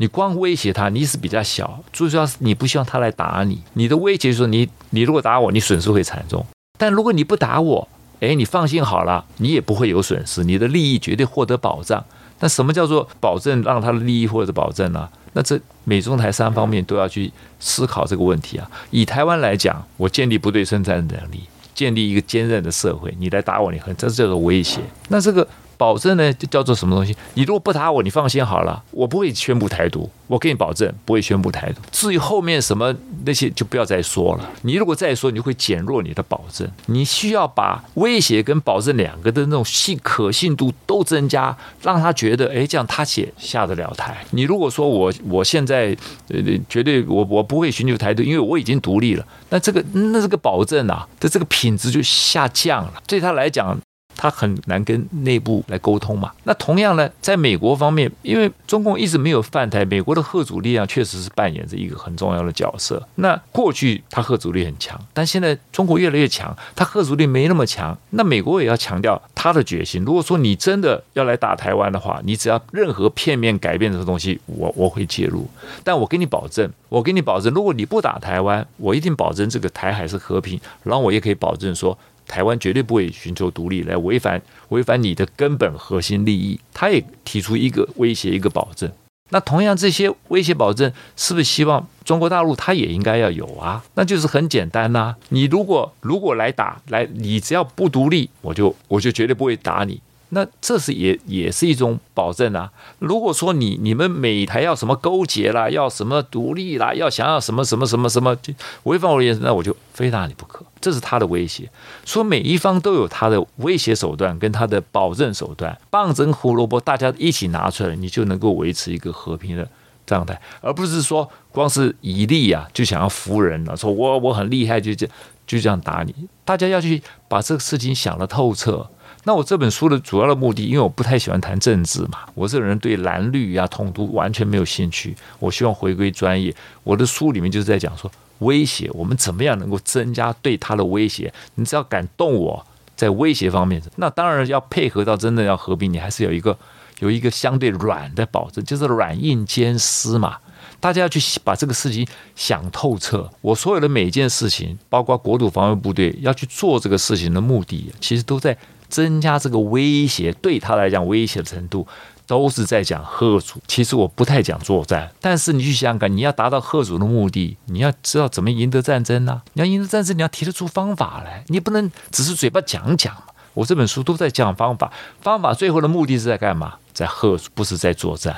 [0.00, 6.42] 你光威胁他，你是比较小，最主要是你不希望他来打你，你的威胁说你你如果打我，你损失会惨重。
[6.78, 7.86] 但如果你不打我，
[8.20, 12.02] 哎，你放心好了，你也不会有损失，你的利益绝对获得保障。
[12.38, 15.06] 那什么叫做保证让他的利益获得保证呢？
[15.34, 18.70] 那这美中台三方面都要去思考这个问题啊。
[18.90, 21.42] 以台湾来讲，我建立不对称战能力，
[21.74, 24.80] 建立一个坚韧的社会，你来打我，你很这叫做威胁。
[25.10, 25.46] 那这个。
[25.80, 27.16] 保证呢，就叫做什么东西？
[27.32, 31.80] 你如果不打我，你放心好了，我不会宣布台独，我给你保证不会宣布台独。
[31.90, 34.50] 至于后面什么那些，就不要再说了。
[34.60, 36.70] 你如果再说，你会减弱你的保证。
[36.84, 44.22] 你需要把威胁跟保证两个的那种信可信度都增加，让他觉得，哎，这样他也下得了台。
[44.32, 45.96] 你如果说我我现在
[46.28, 46.38] 呃
[46.68, 53.02] 绝对我我不会寻求台独，因为我已经独立了，那这个那这个保证啊的这个品质就下降了。
[53.06, 53.78] 对他来讲。
[54.20, 56.30] 他很难跟内部来沟通嘛？
[56.44, 63.02] 那同样呢，在美国方面，因为中共一直没有犯台，美国的核主力量确实是扮演着一个很重要的角色。
[63.14, 67.96] 那过去他核主力很强，但现在中国越来越强，他核主力没那么强。
[68.10, 70.04] 那美国也要强调他的决心。
[70.04, 75.48] 如果说你真的要来打台湾的话，你只要任何片面改变这个东西，我我会介入。
[75.82, 80.60] 但我给你保证，我给你保证，如果你不打台湾，我一定保证这个台海是和平。
[80.82, 81.96] 然后我也可以保证说。
[82.30, 86.60] 台湾绝对不会寻求独立来违反违反你的根本核心利益。
[86.72, 88.88] 他也提出一个威胁，一个保证。
[89.30, 93.84] 那同样这些威胁保证，是不是希望中国大陆他也应该要有啊？
[93.94, 95.16] 那就是很简单呐。
[95.30, 100.00] 你如果如果来打来，你只要不独立，我就我就绝对不会打你。
[100.30, 102.70] 那这是也也是一种保证啊。
[102.98, 108.36] 如果说你你们美台要什么勾结啦，要什么独立啦，要想要什么什么什么什么
[108.84, 110.64] 违反我的原则那我就非打你不可。
[110.80, 111.68] 这是他的威胁。
[112.04, 119.68] 说每一方都有他的威胁手段跟他的保证手段，棒针胡萝卜大家一起拿出来，你就能够维持一个和平的
[120.06, 125.06] 状态，而不是说光是以利啊就想要服人了，说我我很厉害就这
[125.46, 126.14] 就这样打你。
[126.44, 128.88] 大家要去把这个事情想得透彻。
[129.24, 135.14] 那我这本书的主要的目的，因为我不太喜欢谈政治嘛，我这个人对蓝绿呀、统独完全没有兴趣。
[135.38, 136.54] 我希望回归专业。
[136.82, 141.30] 我的书里面就是在讲说，威胁我们怎么样能够增加对他的威胁。
[141.56, 146.56] 你只要敢动我，在威胁方面，那当然要配合到真的要合并，你还是有一个
[147.00, 150.38] 有一个相对软的保证，就是软硬兼施嘛。
[150.80, 153.30] 大家要去把这个事情想透彻。
[153.42, 158.56] 我所有的每件事情，包括国土防卫部队要去做这个事情的目的，其实都在。
[158.90, 161.86] 增加这个威胁，对他来讲威胁的程度，
[162.26, 163.60] 都是在讲贺主。
[163.66, 169.40] 其实我不太讲作战，但是你去想想，你要达到贺主的目的，你要知道怎么赢得战争呢？
[169.54, 173.22] 你要赢得战争，你要提得出方法来，你不能只是嘴巴讲讲嘛。
[173.54, 176.74] 我这本书都在讲方法，方法最后的目的是在干嘛？
[176.92, 178.36] 在贺主，不是在作战。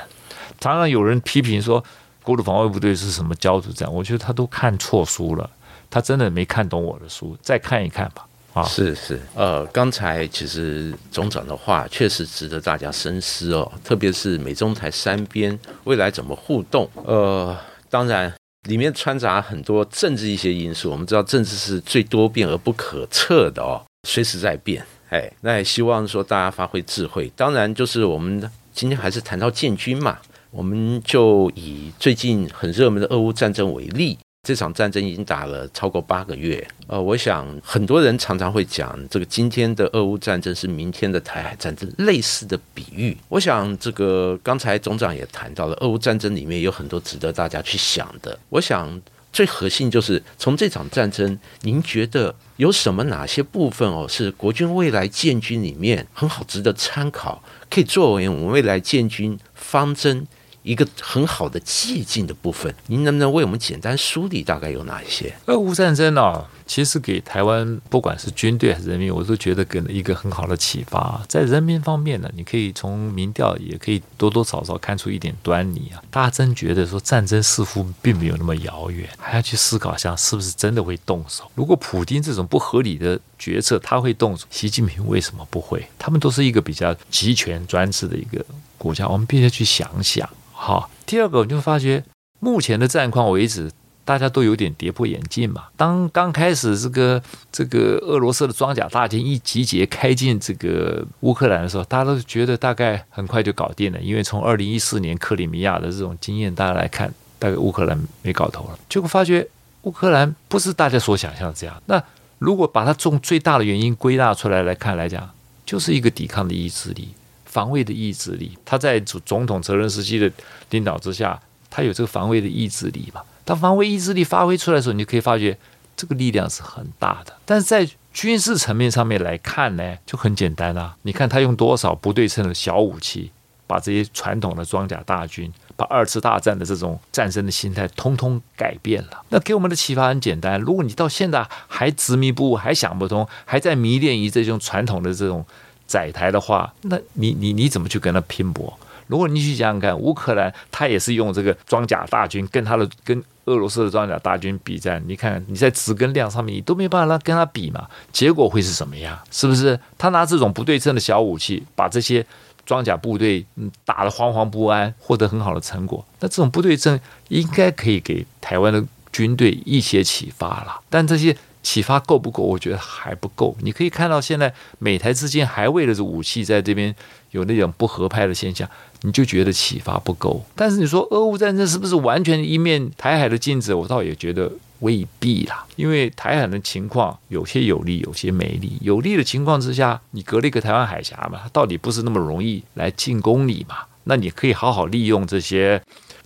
[0.59, 1.83] 常常有人批评说，
[2.23, 3.91] 国土防卫部队是什么焦土战？
[3.93, 5.49] 我觉得他都看错书了，
[5.89, 8.25] 他真的没看懂我的书，再看一看吧。
[8.61, 17.57] 是是，呃，刚才其实总长的话确实值得大家深思哦，特别是美中台三边未来怎么互动，呃，
[17.89, 18.31] 当然
[18.67, 30.19] 里面掺杂很多政治一些因素，我们知道政治是最多变而不可测的哦，随时在变，哎，那也希望说大家发挥智慧，当然就是我们今天还是谈到建军嘛，
[30.51, 34.19] 我们就以最近很热门的俄乌战争为例。
[34.45, 36.67] 这场战争已经打了超过八个月。
[36.87, 43.17] 呃，我想很多人常常会讲，这个今天的俄乌战争是明天的台海战争，类似的比喻。
[43.29, 48.37] 我想这个刚才总长也谈到了，俄乌战争里面有很多值得大家去想的。
[48.49, 49.01] 我想
[49.31, 60.27] 最核心就是从这场战争，您觉得有什么哪些部分哦，是国军未来建军里面很好值得参考，可以作为我们未来建军方针？
[60.63, 65.33] 一个很好的寂静的部分，您能不能为我们简单梳理大概有哪一些？
[65.45, 71.21] 俄乌战争啊，其实给台湾不管是军队还是人民，我都觉得给了一个很好的启发。
[71.27, 76.01] 在人民方面呢，你可以从民调也可以多多少少看出一点端倪啊。
[76.09, 81.43] 大家真觉得说战争似乎并没有那么遥远，还要去思考一下是不是真的会动手。
[81.55, 85.85] 如果普京这种不合理的决策他会动手，习近平为什么不会？
[85.99, 88.45] 他们都是一个比较集权专制的一个
[88.77, 90.29] 国家，我们必须去想想。
[90.65, 92.01] 好，第二个我就发觉，
[92.39, 93.69] 目前的战况为止，
[94.05, 95.65] 大家都有点跌破眼镜嘛。
[95.75, 97.21] 当刚开始这个
[97.51, 108.79] 这个俄罗斯的装甲大军一集结开进这个乌克兰的时候，大家都觉得大概很快就搞定了，因为从二零一四年克里米亚的这种经验，大家来看，大概乌克兰没搞头了。
[108.87, 109.45] 结果发觉
[109.81, 111.75] 乌克兰不是大家所想象这样。
[111.87, 112.01] 那
[112.39, 115.29] 如果把它从最大的原因归纳出来来看来讲，
[115.65, 117.09] 就是一个抵抗的意志力。
[117.53, 120.31] 防卫的意志力，他在总总统泽连斯基的
[120.71, 121.39] 领导之下，
[121.69, 123.21] 他有这个防卫的意志力嘛？
[123.45, 125.55] 当防卫意志力发挥出来的时候，你就可以发觉
[125.95, 127.31] 这个力量是很大的。
[127.45, 130.95] 但是在军事层面上面来看呢，就很简单啊。
[131.03, 133.29] 你看他用多少不对称的小武器，
[133.67, 139.21] 把这些传统的装甲大军，把二次大战的这种战争的心态通通改变了。
[139.29, 145.45] 那给我们的启发很简单：如果你到现在还执迷不悟，还想不通，还在迷恋于这种传统的这种。
[145.93, 148.73] 载台的话，那你你你怎么去跟他拼搏？
[149.05, 159.15] 如果你去想想看，乌克兰他也是用这个装甲大军跟他的跟俄罗斯的装甲大军比战，你看你在质跟量上面你都没办法跟他比嘛，结果会是什么样？
[159.29, 159.79] 是不是？
[159.95, 162.25] 他拿这种不对称的小武器，把这些
[162.65, 166.03] 装甲部队嗯打得惶惶不安，获得很好的成果。
[166.21, 171.37] 那这种不对称应该可以给台湾的军队一些启发了，但这些。
[171.63, 172.43] 启发够不够？
[172.43, 173.55] 我觉得还不够。
[173.61, 176.93] 你可以看到，现在美台之间还为了这武器在这边
[177.31, 178.69] 有那种不合拍的现象，
[179.01, 180.43] 你就觉得启发不够。
[180.55, 183.73] 但是你说俄乌战争是不是完全一面台海的镜子？
[183.73, 185.65] 我倒也觉得未必啦。
[185.77, 188.77] 因为台海的情况有些有利，有些没利。
[188.81, 193.77] 有利的情况之下，你隔了一个台湾海峡嘛，它到底不是那么容易来进攻你嘛？
[194.03, 195.81] 那你可以好好利用这些。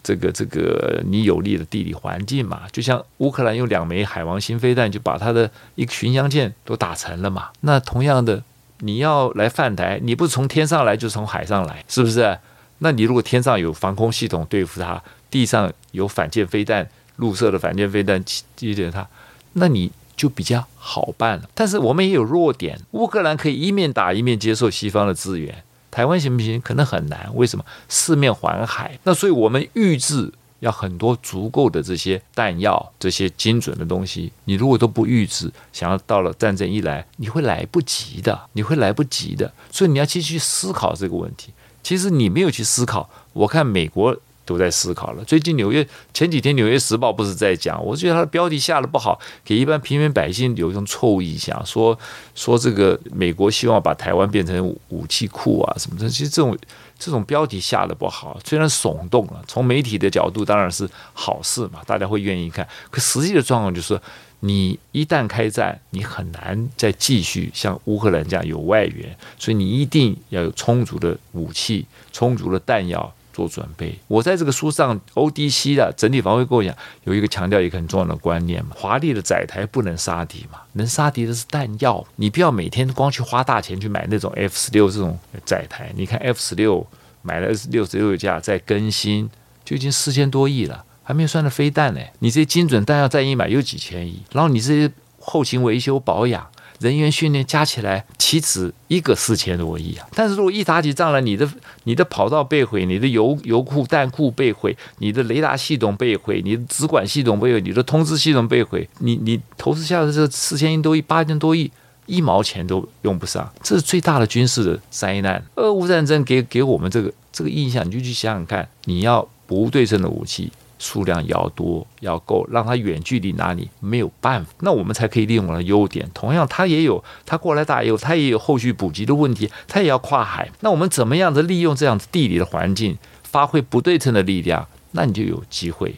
[0.08, 7.50] 这个这个你有利的地理环境嘛，就像乌克兰用两枚海王星飞弹就把它的一个巡洋舰都打沉了嘛。
[7.60, 8.42] 那同样的，
[8.80, 12.40] 你要来犯台，你不是从天上来，就从海上来，是不是？
[12.78, 19.06] 那你如果天上有防空系统对付它，地上有反舰飞弹、陆射的反舰飞弹击击它，
[19.54, 21.50] 那你就比较好办了。
[21.54, 25.66] 但是我们也有弱点，乌克兰可以一面打一面接受西方的资源。
[25.90, 26.60] 台湾行不行？
[26.62, 27.30] 可能很难。
[27.36, 27.66] 为什么？
[27.88, 34.32] 四面环海，那所以我们预制要很多足够的这些弹药，这些精准的东西。
[34.46, 39.52] 你如果都不预制，想要到了战争一来，你会来不及的，你会来不及的。
[39.72, 41.54] 所以你要继续思考这个问题。
[41.84, 44.18] 其实你没有去思考，我看美国。
[44.48, 45.24] 都在思考了。
[45.26, 47.84] 最近纽约前几天《纽约时报》不是在讲？
[47.86, 51.96] 我觉得它的标题下的不好，给一般平民百姓有一种错误印象，说
[52.34, 56.10] 说这个美国希望把台湾变成武器库啊什么的。
[56.10, 56.58] 其实这种
[56.98, 62.66] 这种标题下的不好，虽然耸动了，从媒体的角度当然是好事嘛，大家会愿意看。
[62.90, 64.00] 可实际的状况就是，
[64.40, 73.14] 你一旦开战，你很难再继续像乌克兰这样有外援，所以你一定要有充足的武器、充足的弹药。
[73.38, 73.96] 做准备。
[74.08, 82.04] 我在这个书上，ODC 的整体防卫构想有一个强调一个很重要的观念嘛，华丽的载台不能杀敌嘛，能杀敌的是弹药。
[82.16, 85.92] 你不要每天光去花大钱去买那种 F 十六这种载台。
[85.96, 86.84] 你看 F 十六
[87.22, 89.30] 买了六十六架，在更新
[89.64, 92.02] 就已经四千多亿了，还没有算的飞弹呢。
[92.18, 96.48] 你这些精准弹药再一买又几千亿，然后你这些后勤维修保养。
[96.80, 100.08] 人员训练加起来岂止一个四千多亿啊！
[100.14, 101.50] 但是如果一打起仗来，你的
[101.86, 111.72] 你的跑道被毁，你的油油库弹库被毁，你的雷达系统被毁，你的直管系统被毁，你的通知系统被毁，你你投资下的这四千亿多亿、八千多亿，
[112.06, 115.44] 一毛钱都用不上，这是最大的军事的灾难。
[115.56, 120.52] 俄乌战争给给我们这个这个印象，你就去想想看，你要不对称的武器。
[120.80, 126.10] 数量要多要够，让他远距离拿你没有办法，那我们才可以利用的优点。
[126.14, 130.50] 同样，他也有他过来打，有他也有后续补给的问题，他也要跨海。
[130.62, 134.68] 那我们怎么样子利用这样子地理的环境，发挥不对称的力量？
[134.92, 135.96] 那你就有机会。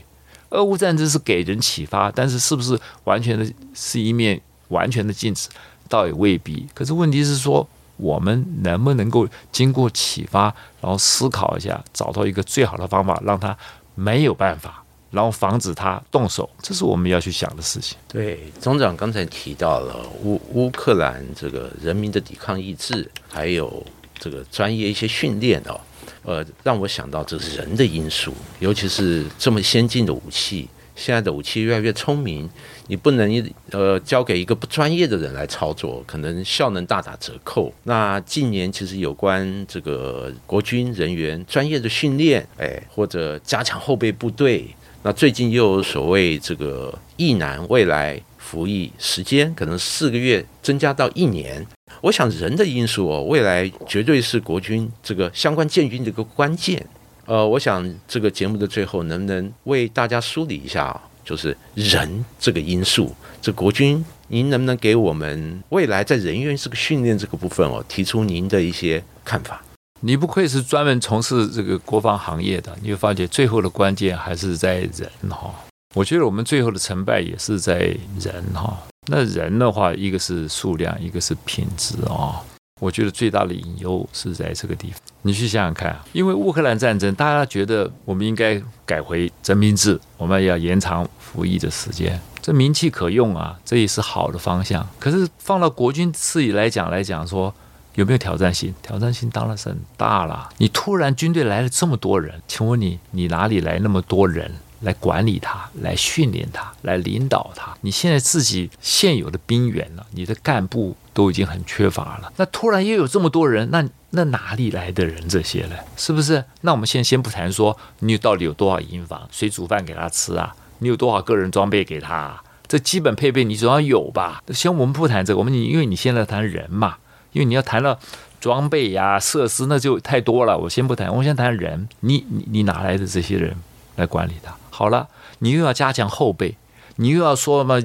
[0.49, 5.47] 俄乌战争是给人启发，但是是不是完全的是一面完全的禁止，
[5.87, 6.67] 倒也未必。
[6.73, 7.67] 可是问题是说，
[7.97, 10.45] 我们能不能够经过启发，
[10.81, 13.55] 然后思考一下，找到一个最好的方法，让他
[13.95, 14.83] 没有办法。
[15.11, 17.97] 然后防止他动手，这是我们要去想的事情。
[18.07, 23.83] 对，总长刚才提到了乌乌克兰这个人民的抵抗意志，还有
[24.19, 25.81] 这个专业一些训练哦，
[26.21, 30.69] 呃，让我想到这是人的因素，尤其是这么先进的武器，
[30.99, 32.47] 现在的武器越来越聪明，
[32.87, 37.73] 你不能呃交给一个不专业的人来操作，可能效能大打折扣。
[37.83, 44.67] 那近年其实有关这个国军人员专业的训练，哎，或者加强后备部队。
[45.01, 51.65] 那最近又有所谓这个役男未来服役时间可能四个月增加到一年，
[52.01, 56.85] 我想人的因素哦，未来绝对是国军这个相关建军的一个关键。
[57.29, 69.61] 呃，我想这个节目的最后能不能为大家梳理一下，就是人这个因素，这国军您能不能给我们未来在人员这个训练这个部分哦，提出您的一些看法？
[70.01, 75.53] 你不愧是专门从事这个国防行业的，你会发觉最后的关键还是在人哈。
[75.93, 78.75] 我觉得我们最后的成败也是在人哈。
[79.05, 82.41] 那人的话，一个是数量，一个是品质啊。
[82.79, 84.99] 我觉得最大的隐忧是在这个地方。
[85.21, 94.87] 你去想想看，因为乌克兰战争，大家觉得我们应该改回征兵制，我们要延长服役的时间，这名气可用啊，这也是好的方向。
[94.97, 97.53] 可是放到国军自己来讲来讲说。
[97.95, 98.73] 有没有挑战性？
[98.81, 100.47] 挑战性当然是很大了。
[100.57, 104.49] 你突然军队来了这么多人，请问你，你哪里来那么多人
[104.81, 107.75] 来管理他、来训练他、来领导他？
[107.81, 110.05] 你现在自己现有的兵员呢？
[110.11, 112.31] 你的干部都已经很缺乏了。
[112.37, 115.75] 那突然又有这么多人，那那哪里来的人这些呢？
[115.97, 116.45] 是不是？
[116.61, 120.55] 那我们现在先不谈说你到底有多少营房，谁煮饭给他吃啊？
[120.77, 122.41] 你有多少个人装备给他？
[122.69, 124.41] 这基本配备你总要有吧？
[124.53, 126.95] 先我们不谈这个，我们你因为你现在谈人嘛。
[127.33, 127.99] 因为你要谈了
[128.39, 130.57] 装备呀、设施，那就太多了。
[130.57, 131.89] 我先不谈，我先谈人。
[131.99, 133.55] 你你你哪来的这些人
[133.97, 134.55] 来管理他？
[134.69, 135.09] 好了，
[135.39, 136.55] 你又要加强后备，
[136.99, 137.75] 你又要说嘛，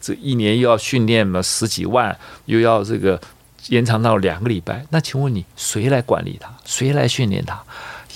[0.00, 3.20] 这一年又要训练嘛十几万，又要这个
[3.68, 4.84] 延长到两个礼拜。
[4.90, 6.52] 那请问你谁来管理他？
[6.64, 7.62] 谁来训练他？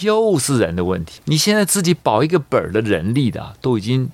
[0.00, 1.20] 又是人的问题。
[1.26, 4.10] 你现在自己保一个本儿的人力的都已经。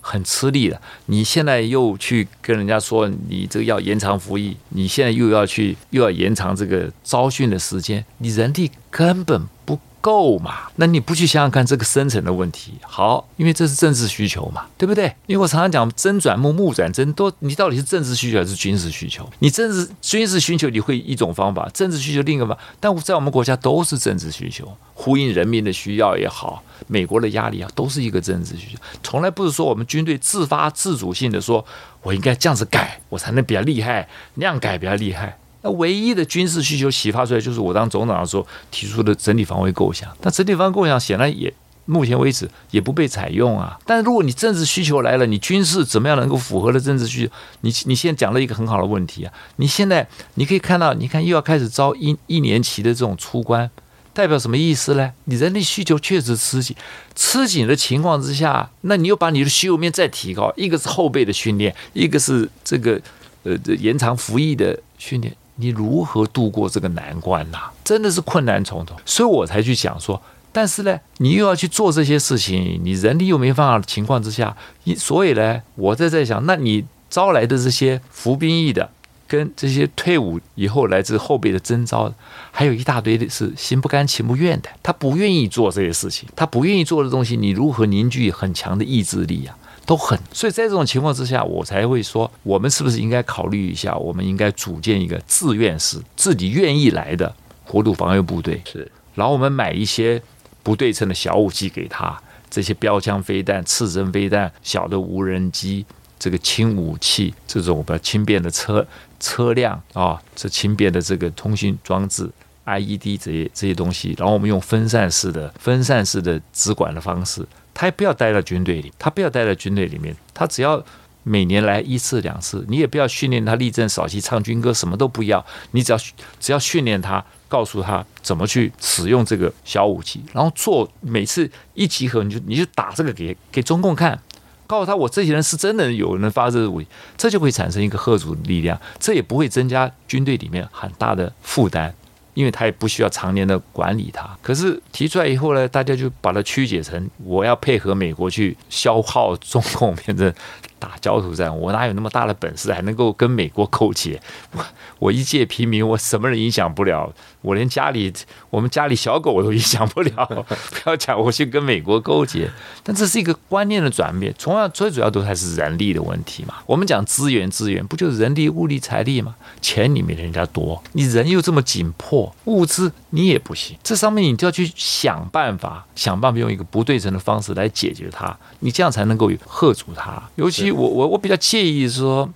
[0.00, 9.78] 很吃力了，你现在又去跟人家说你这个要延长服役，你现在又要去又要延长这个招训的时间，你人力根本不。
[10.08, 10.70] 够嘛？
[10.76, 12.72] 那你不去想想看这个深层的问题？
[12.80, 15.14] 好，因为这是政治需求嘛，对不对？
[15.26, 19.28] 因为我常常讲真转木，木转真，都你到底是政治需求还是军事需求？
[19.40, 22.62] 你政治军事需求你会一种方法，政治需求另一个方法。
[22.80, 28.78] 但在我们国家都是政治需求，呼应人民的需要也好，美国的压力啊，都是一个政治需求。
[29.02, 31.62] 从来不是说我们军队自发自主性的说，
[32.02, 35.36] 我应该这样子改，我才能比较厉害，那样改比较厉害。
[35.68, 40.08] 那唯一的军事需求启发出来，就是我当总长的时候提出的整体防卫构想。
[40.18, 41.52] 但整体防卫构想显然也
[41.84, 43.78] 目前为止也不被采用啊。
[43.84, 47.32] 但是如果你政治需求来了，你军事怎么样能够符合了政治需求？
[47.60, 49.32] 你你现在讲了一个很好的问题啊。
[49.56, 53.70] 你现在你可以看到，你看又要开始招一一年期的这种出关，
[54.14, 55.12] 代表什么意思呢？
[55.24, 56.74] 你人力需求确实吃紧，
[57.14, 63.00] 吃紧的情况之下，那你又把你的需求面再提高，一个是后备的训练，一个是这个
[63.44, 65.34] 呃延长服役的训练。
[65.60, 67.58] 你如何度过这个难关呐？
[67.84, 70.20] 真的是困难重重，所以我才去想说，
[70.52, 74.56] 但是呢，你又要去做这些事情，你人力又没办法的情况之下，
[74.96, 78.90] 所以呢，我在在想，那你招来的这些服兵役的，
[79.26, 82.12] 跟这些退伍以后来自后备的征召，
[82.50, 89.56] 还有一大堆的是心不甘情不愿的，他不愿意做这些事情，他不愿意做的东西，你如何凝聚很强的意志力呀？
[89.88, 97.34] 都很，所以在这种情况之下，我才会说，我们是不是应该考虑一下，我们应该组建一个自愿式、自己愿意来的
[97.66, 98.60] 国土防卫部队。
[98.70, 100.20] 是，然后我们买一些
[100.62, 102.20] 不对称的小武器给他，
[102.50, 105.86] 这些标枪飞弹、刺针飞弹、小的无人机、
[106.18, 108.86] 这个轻武器、这种比较轻便的车
[109.18, 112.30] 车辆啊，这轻便的这个通讯装置、
[112.66, 117.42] IED 这些这些东西，然后我们用分散式的、分散式的直管的方式。
[117.78, 120.84] 他也不要待在军队里，他不要待在军队里面，他只要
[121.22, 125.98] 每年来一次两次，你也不要训练他立正扫旗唱军歌，什么都不要，你只要
[126.40, 134.20] 只要训练他，告诉他怎么去使用这个小武器，然后做每次一集合，你就你就打这个给给中共看，
[134.66, 141.94] 告诉他我这些人是真的有人发这个武器，这就会产生一个贺主力量，这也不会增加军队里面很大的负担。
[142.38, 144.38] 因为他也不需要常年的管理它。
[144.40, 150.32] 可是提出来以后呢，大家就把它曲解成我要配合美国去消耗中共，变成
[150.78, 151.56] 打焦土战。
[151.56, 154.20] 我哪有那么大的本事，还能够跟美国勾结？
[154.52, 154.64] 我
[154.98, 157.12] 我一介平民，我什么人影响不了？
[157.40, 158.12] 我连家里
[158.50, 162.50] 我们家里小狗我都影响不了， 不要讲我去跟美国勾结。
[162.82, 166.54] 但这是一个观念的转变，同样最主要都还是人力的问题嘛。
[166.66, 169.36] 我们讲资源，资源不就是人力、物力、财力吗？
[169.60, 173.76] 钱你没人家多，你人又这么紧迫，物资你也不行。
[173.84, 180.20] 这上面你就要去想办法，想办法用一个不对称的方式来解决它，你这样才能够吓阻它。
[180.34, 182.28] 尤其我我我比较介意说。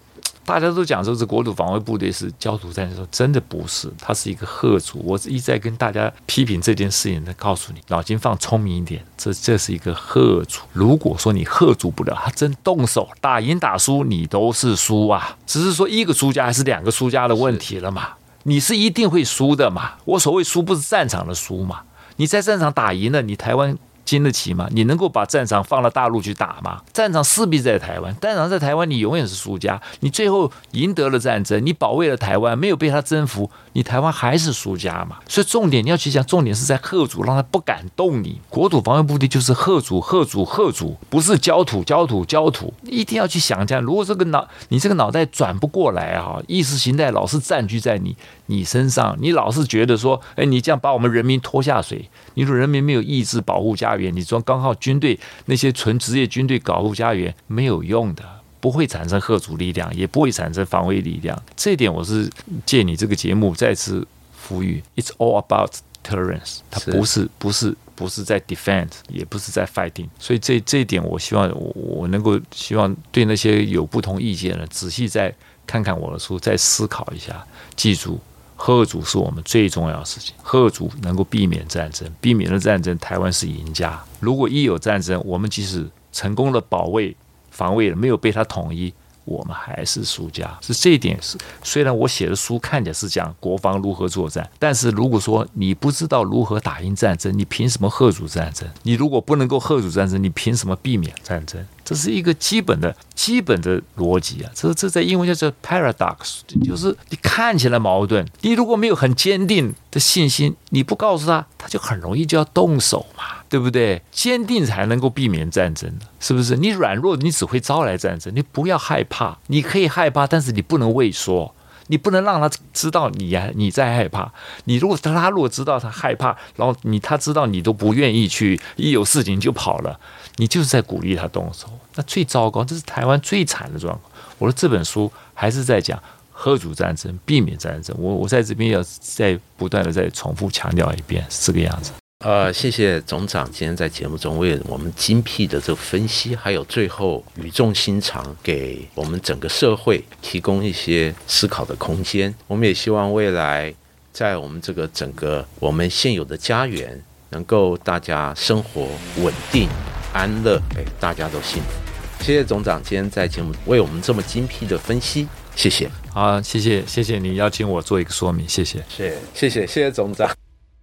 [0.44, 5.00] 大家都讲说是国土防卫部队是焦土战的时候，真的不是，它是一个贺主。
[5.04, 10.62] 我一再跟大家批评这件事情，在告诉你，脑筋放聪明一点，这这是一个贺主。
[10.72, 15.36] 如果说你贺主不了，他真动手打赢打输，你都是输啊。
[15.46, 18.08] 只是说一个输家还是两个输家的问题了嘛？
[18.42, 19.92] 你是一定会输的嘛？
[20.04, 21.82] 我所谓输不是战场的输嘛？
[22.16, 23.78] 你在战场打赢了，你台湾。
[24.05, 24.68] 经得起吗？
[24.72, 26.82] 你能够把战场放到大陆去打吗？
[26.92, 29.80] 战场势必在台湾，战场在台湾，你永远是输家。
[30.00, 35.18] 你最后赢得了战争，你保卫了台湾，没有被他征服，你台湾还是输家嘛？
[35.28, 38.40] 所以重点你要去讲，重点是在贺主，让他不敢动你。
[38.48, 42.72] 国土防卫部队就是贺主，贺主，贺主，不是焦土，焦土，焦土。
[42.84, 43.80] 一定要去想一下。
[43.80, 48.16] 如果这个脑，你这个脑袋转不过来啊，意识形态老是占据在你
[48.47, 52.09] 你身上，你老是觉得说，哎，你这样把我们人民拖下水。
[52.34, 58.24] 你说人民没有意志保护家园，你说刚好军队那些纯职业军队保护家园没有用的，
[58.61, 61.40] 不会产生贺主力量，也不会产生防卫力量。
[61.57, 62.28] 这一点我是
[62.66, 64.07] 借你这个节目再次
[64.49, 65.72] 呼吁：It's all about
[66.05, 66.59] tolerance。
[66.70, 70.09] 它不是不是不是在 defend，也不是在 fighting。
[70.18, 75.32] 所以这这一点，我希望我能够希望对那些有不同意见的，仔细再
[75.66, 78.18] 看看我的书，再思考一下，记住。
[78.64, 84.00] 贺主是我们最重要的事情，贺主能够避免战争，避免了战争，台湾是赢家。
[84.20, 87.16] 如果一有战争，我们即使成功的保卫、
[87.50, 88.94] 防卫了，没有被他统一。
[89.24, 91.38] 我们还是输家，是这一点是。
[91.62, 98.68] 虽然我写的书看起来是讲国防如何作战，但是如果说你不知道如何打赢战争，你凭什么贺主战争？
[98.82, 101.64] 你如果不能够贺主战争，你凭什么避免战争？
[101.93, 104.51] 这是一个基本的基本的逻辑啊！
[104.55, 113.24] 这这在英文叫做 paradox，就是你看起来矛盾，你如果没有很坚定的信心，你不告诉他，他就很容易就要动手嘛。
[113.53, 114.01] 对不对？
[114.11, 116.57] 坚定才能够避免战争是不是？
[116.57, 118.34] 你软弱，你只会招来战争。
[118.34, 121.55] 你不要害怕，你可以害怕，但是你不能畏缩，
[121.93, 124.32] 你不能让他知道你呀你在害怕。
[124.64, 130.01] 你如果他如果知道他害怕，然后你他知道你都不愿意去，一有事情就跑了，
[130.36, 131.68] 你就是在鼓励他动手。
[131.95, 134.11] 那最糟糕，这是台湾最惨的状况。
[134.38, 137.95] 我说这本书还是在讲喝主战争，避免战争。
[138.01, 141.93] 我我在这边要再不断的再重复强调一遍，是这个样子。
[142.22, 152.32] 呃，谢谢总长今天在节目中为我们精辟的这个分析，还有最后语重心长给我们整个社会提供一些思考的空间。
[152.46, 153.74] 我们也希望未来
[154.12, 158.86] 在我们这个整个我们现有的家园，能够大家生活
[159.18, 159.68] 稳定、
[160.12, 162.24] 安乐，哎，大家都幸福。
[162.24, 165.90] 谢谢总长今天在节目为我们这么精辟的分析，谢谢。
[166.12, 170.30] 好，谢谢，谢谢你邀请我做一个说明，谢谢，谢谢，谢谢，谢谢总长。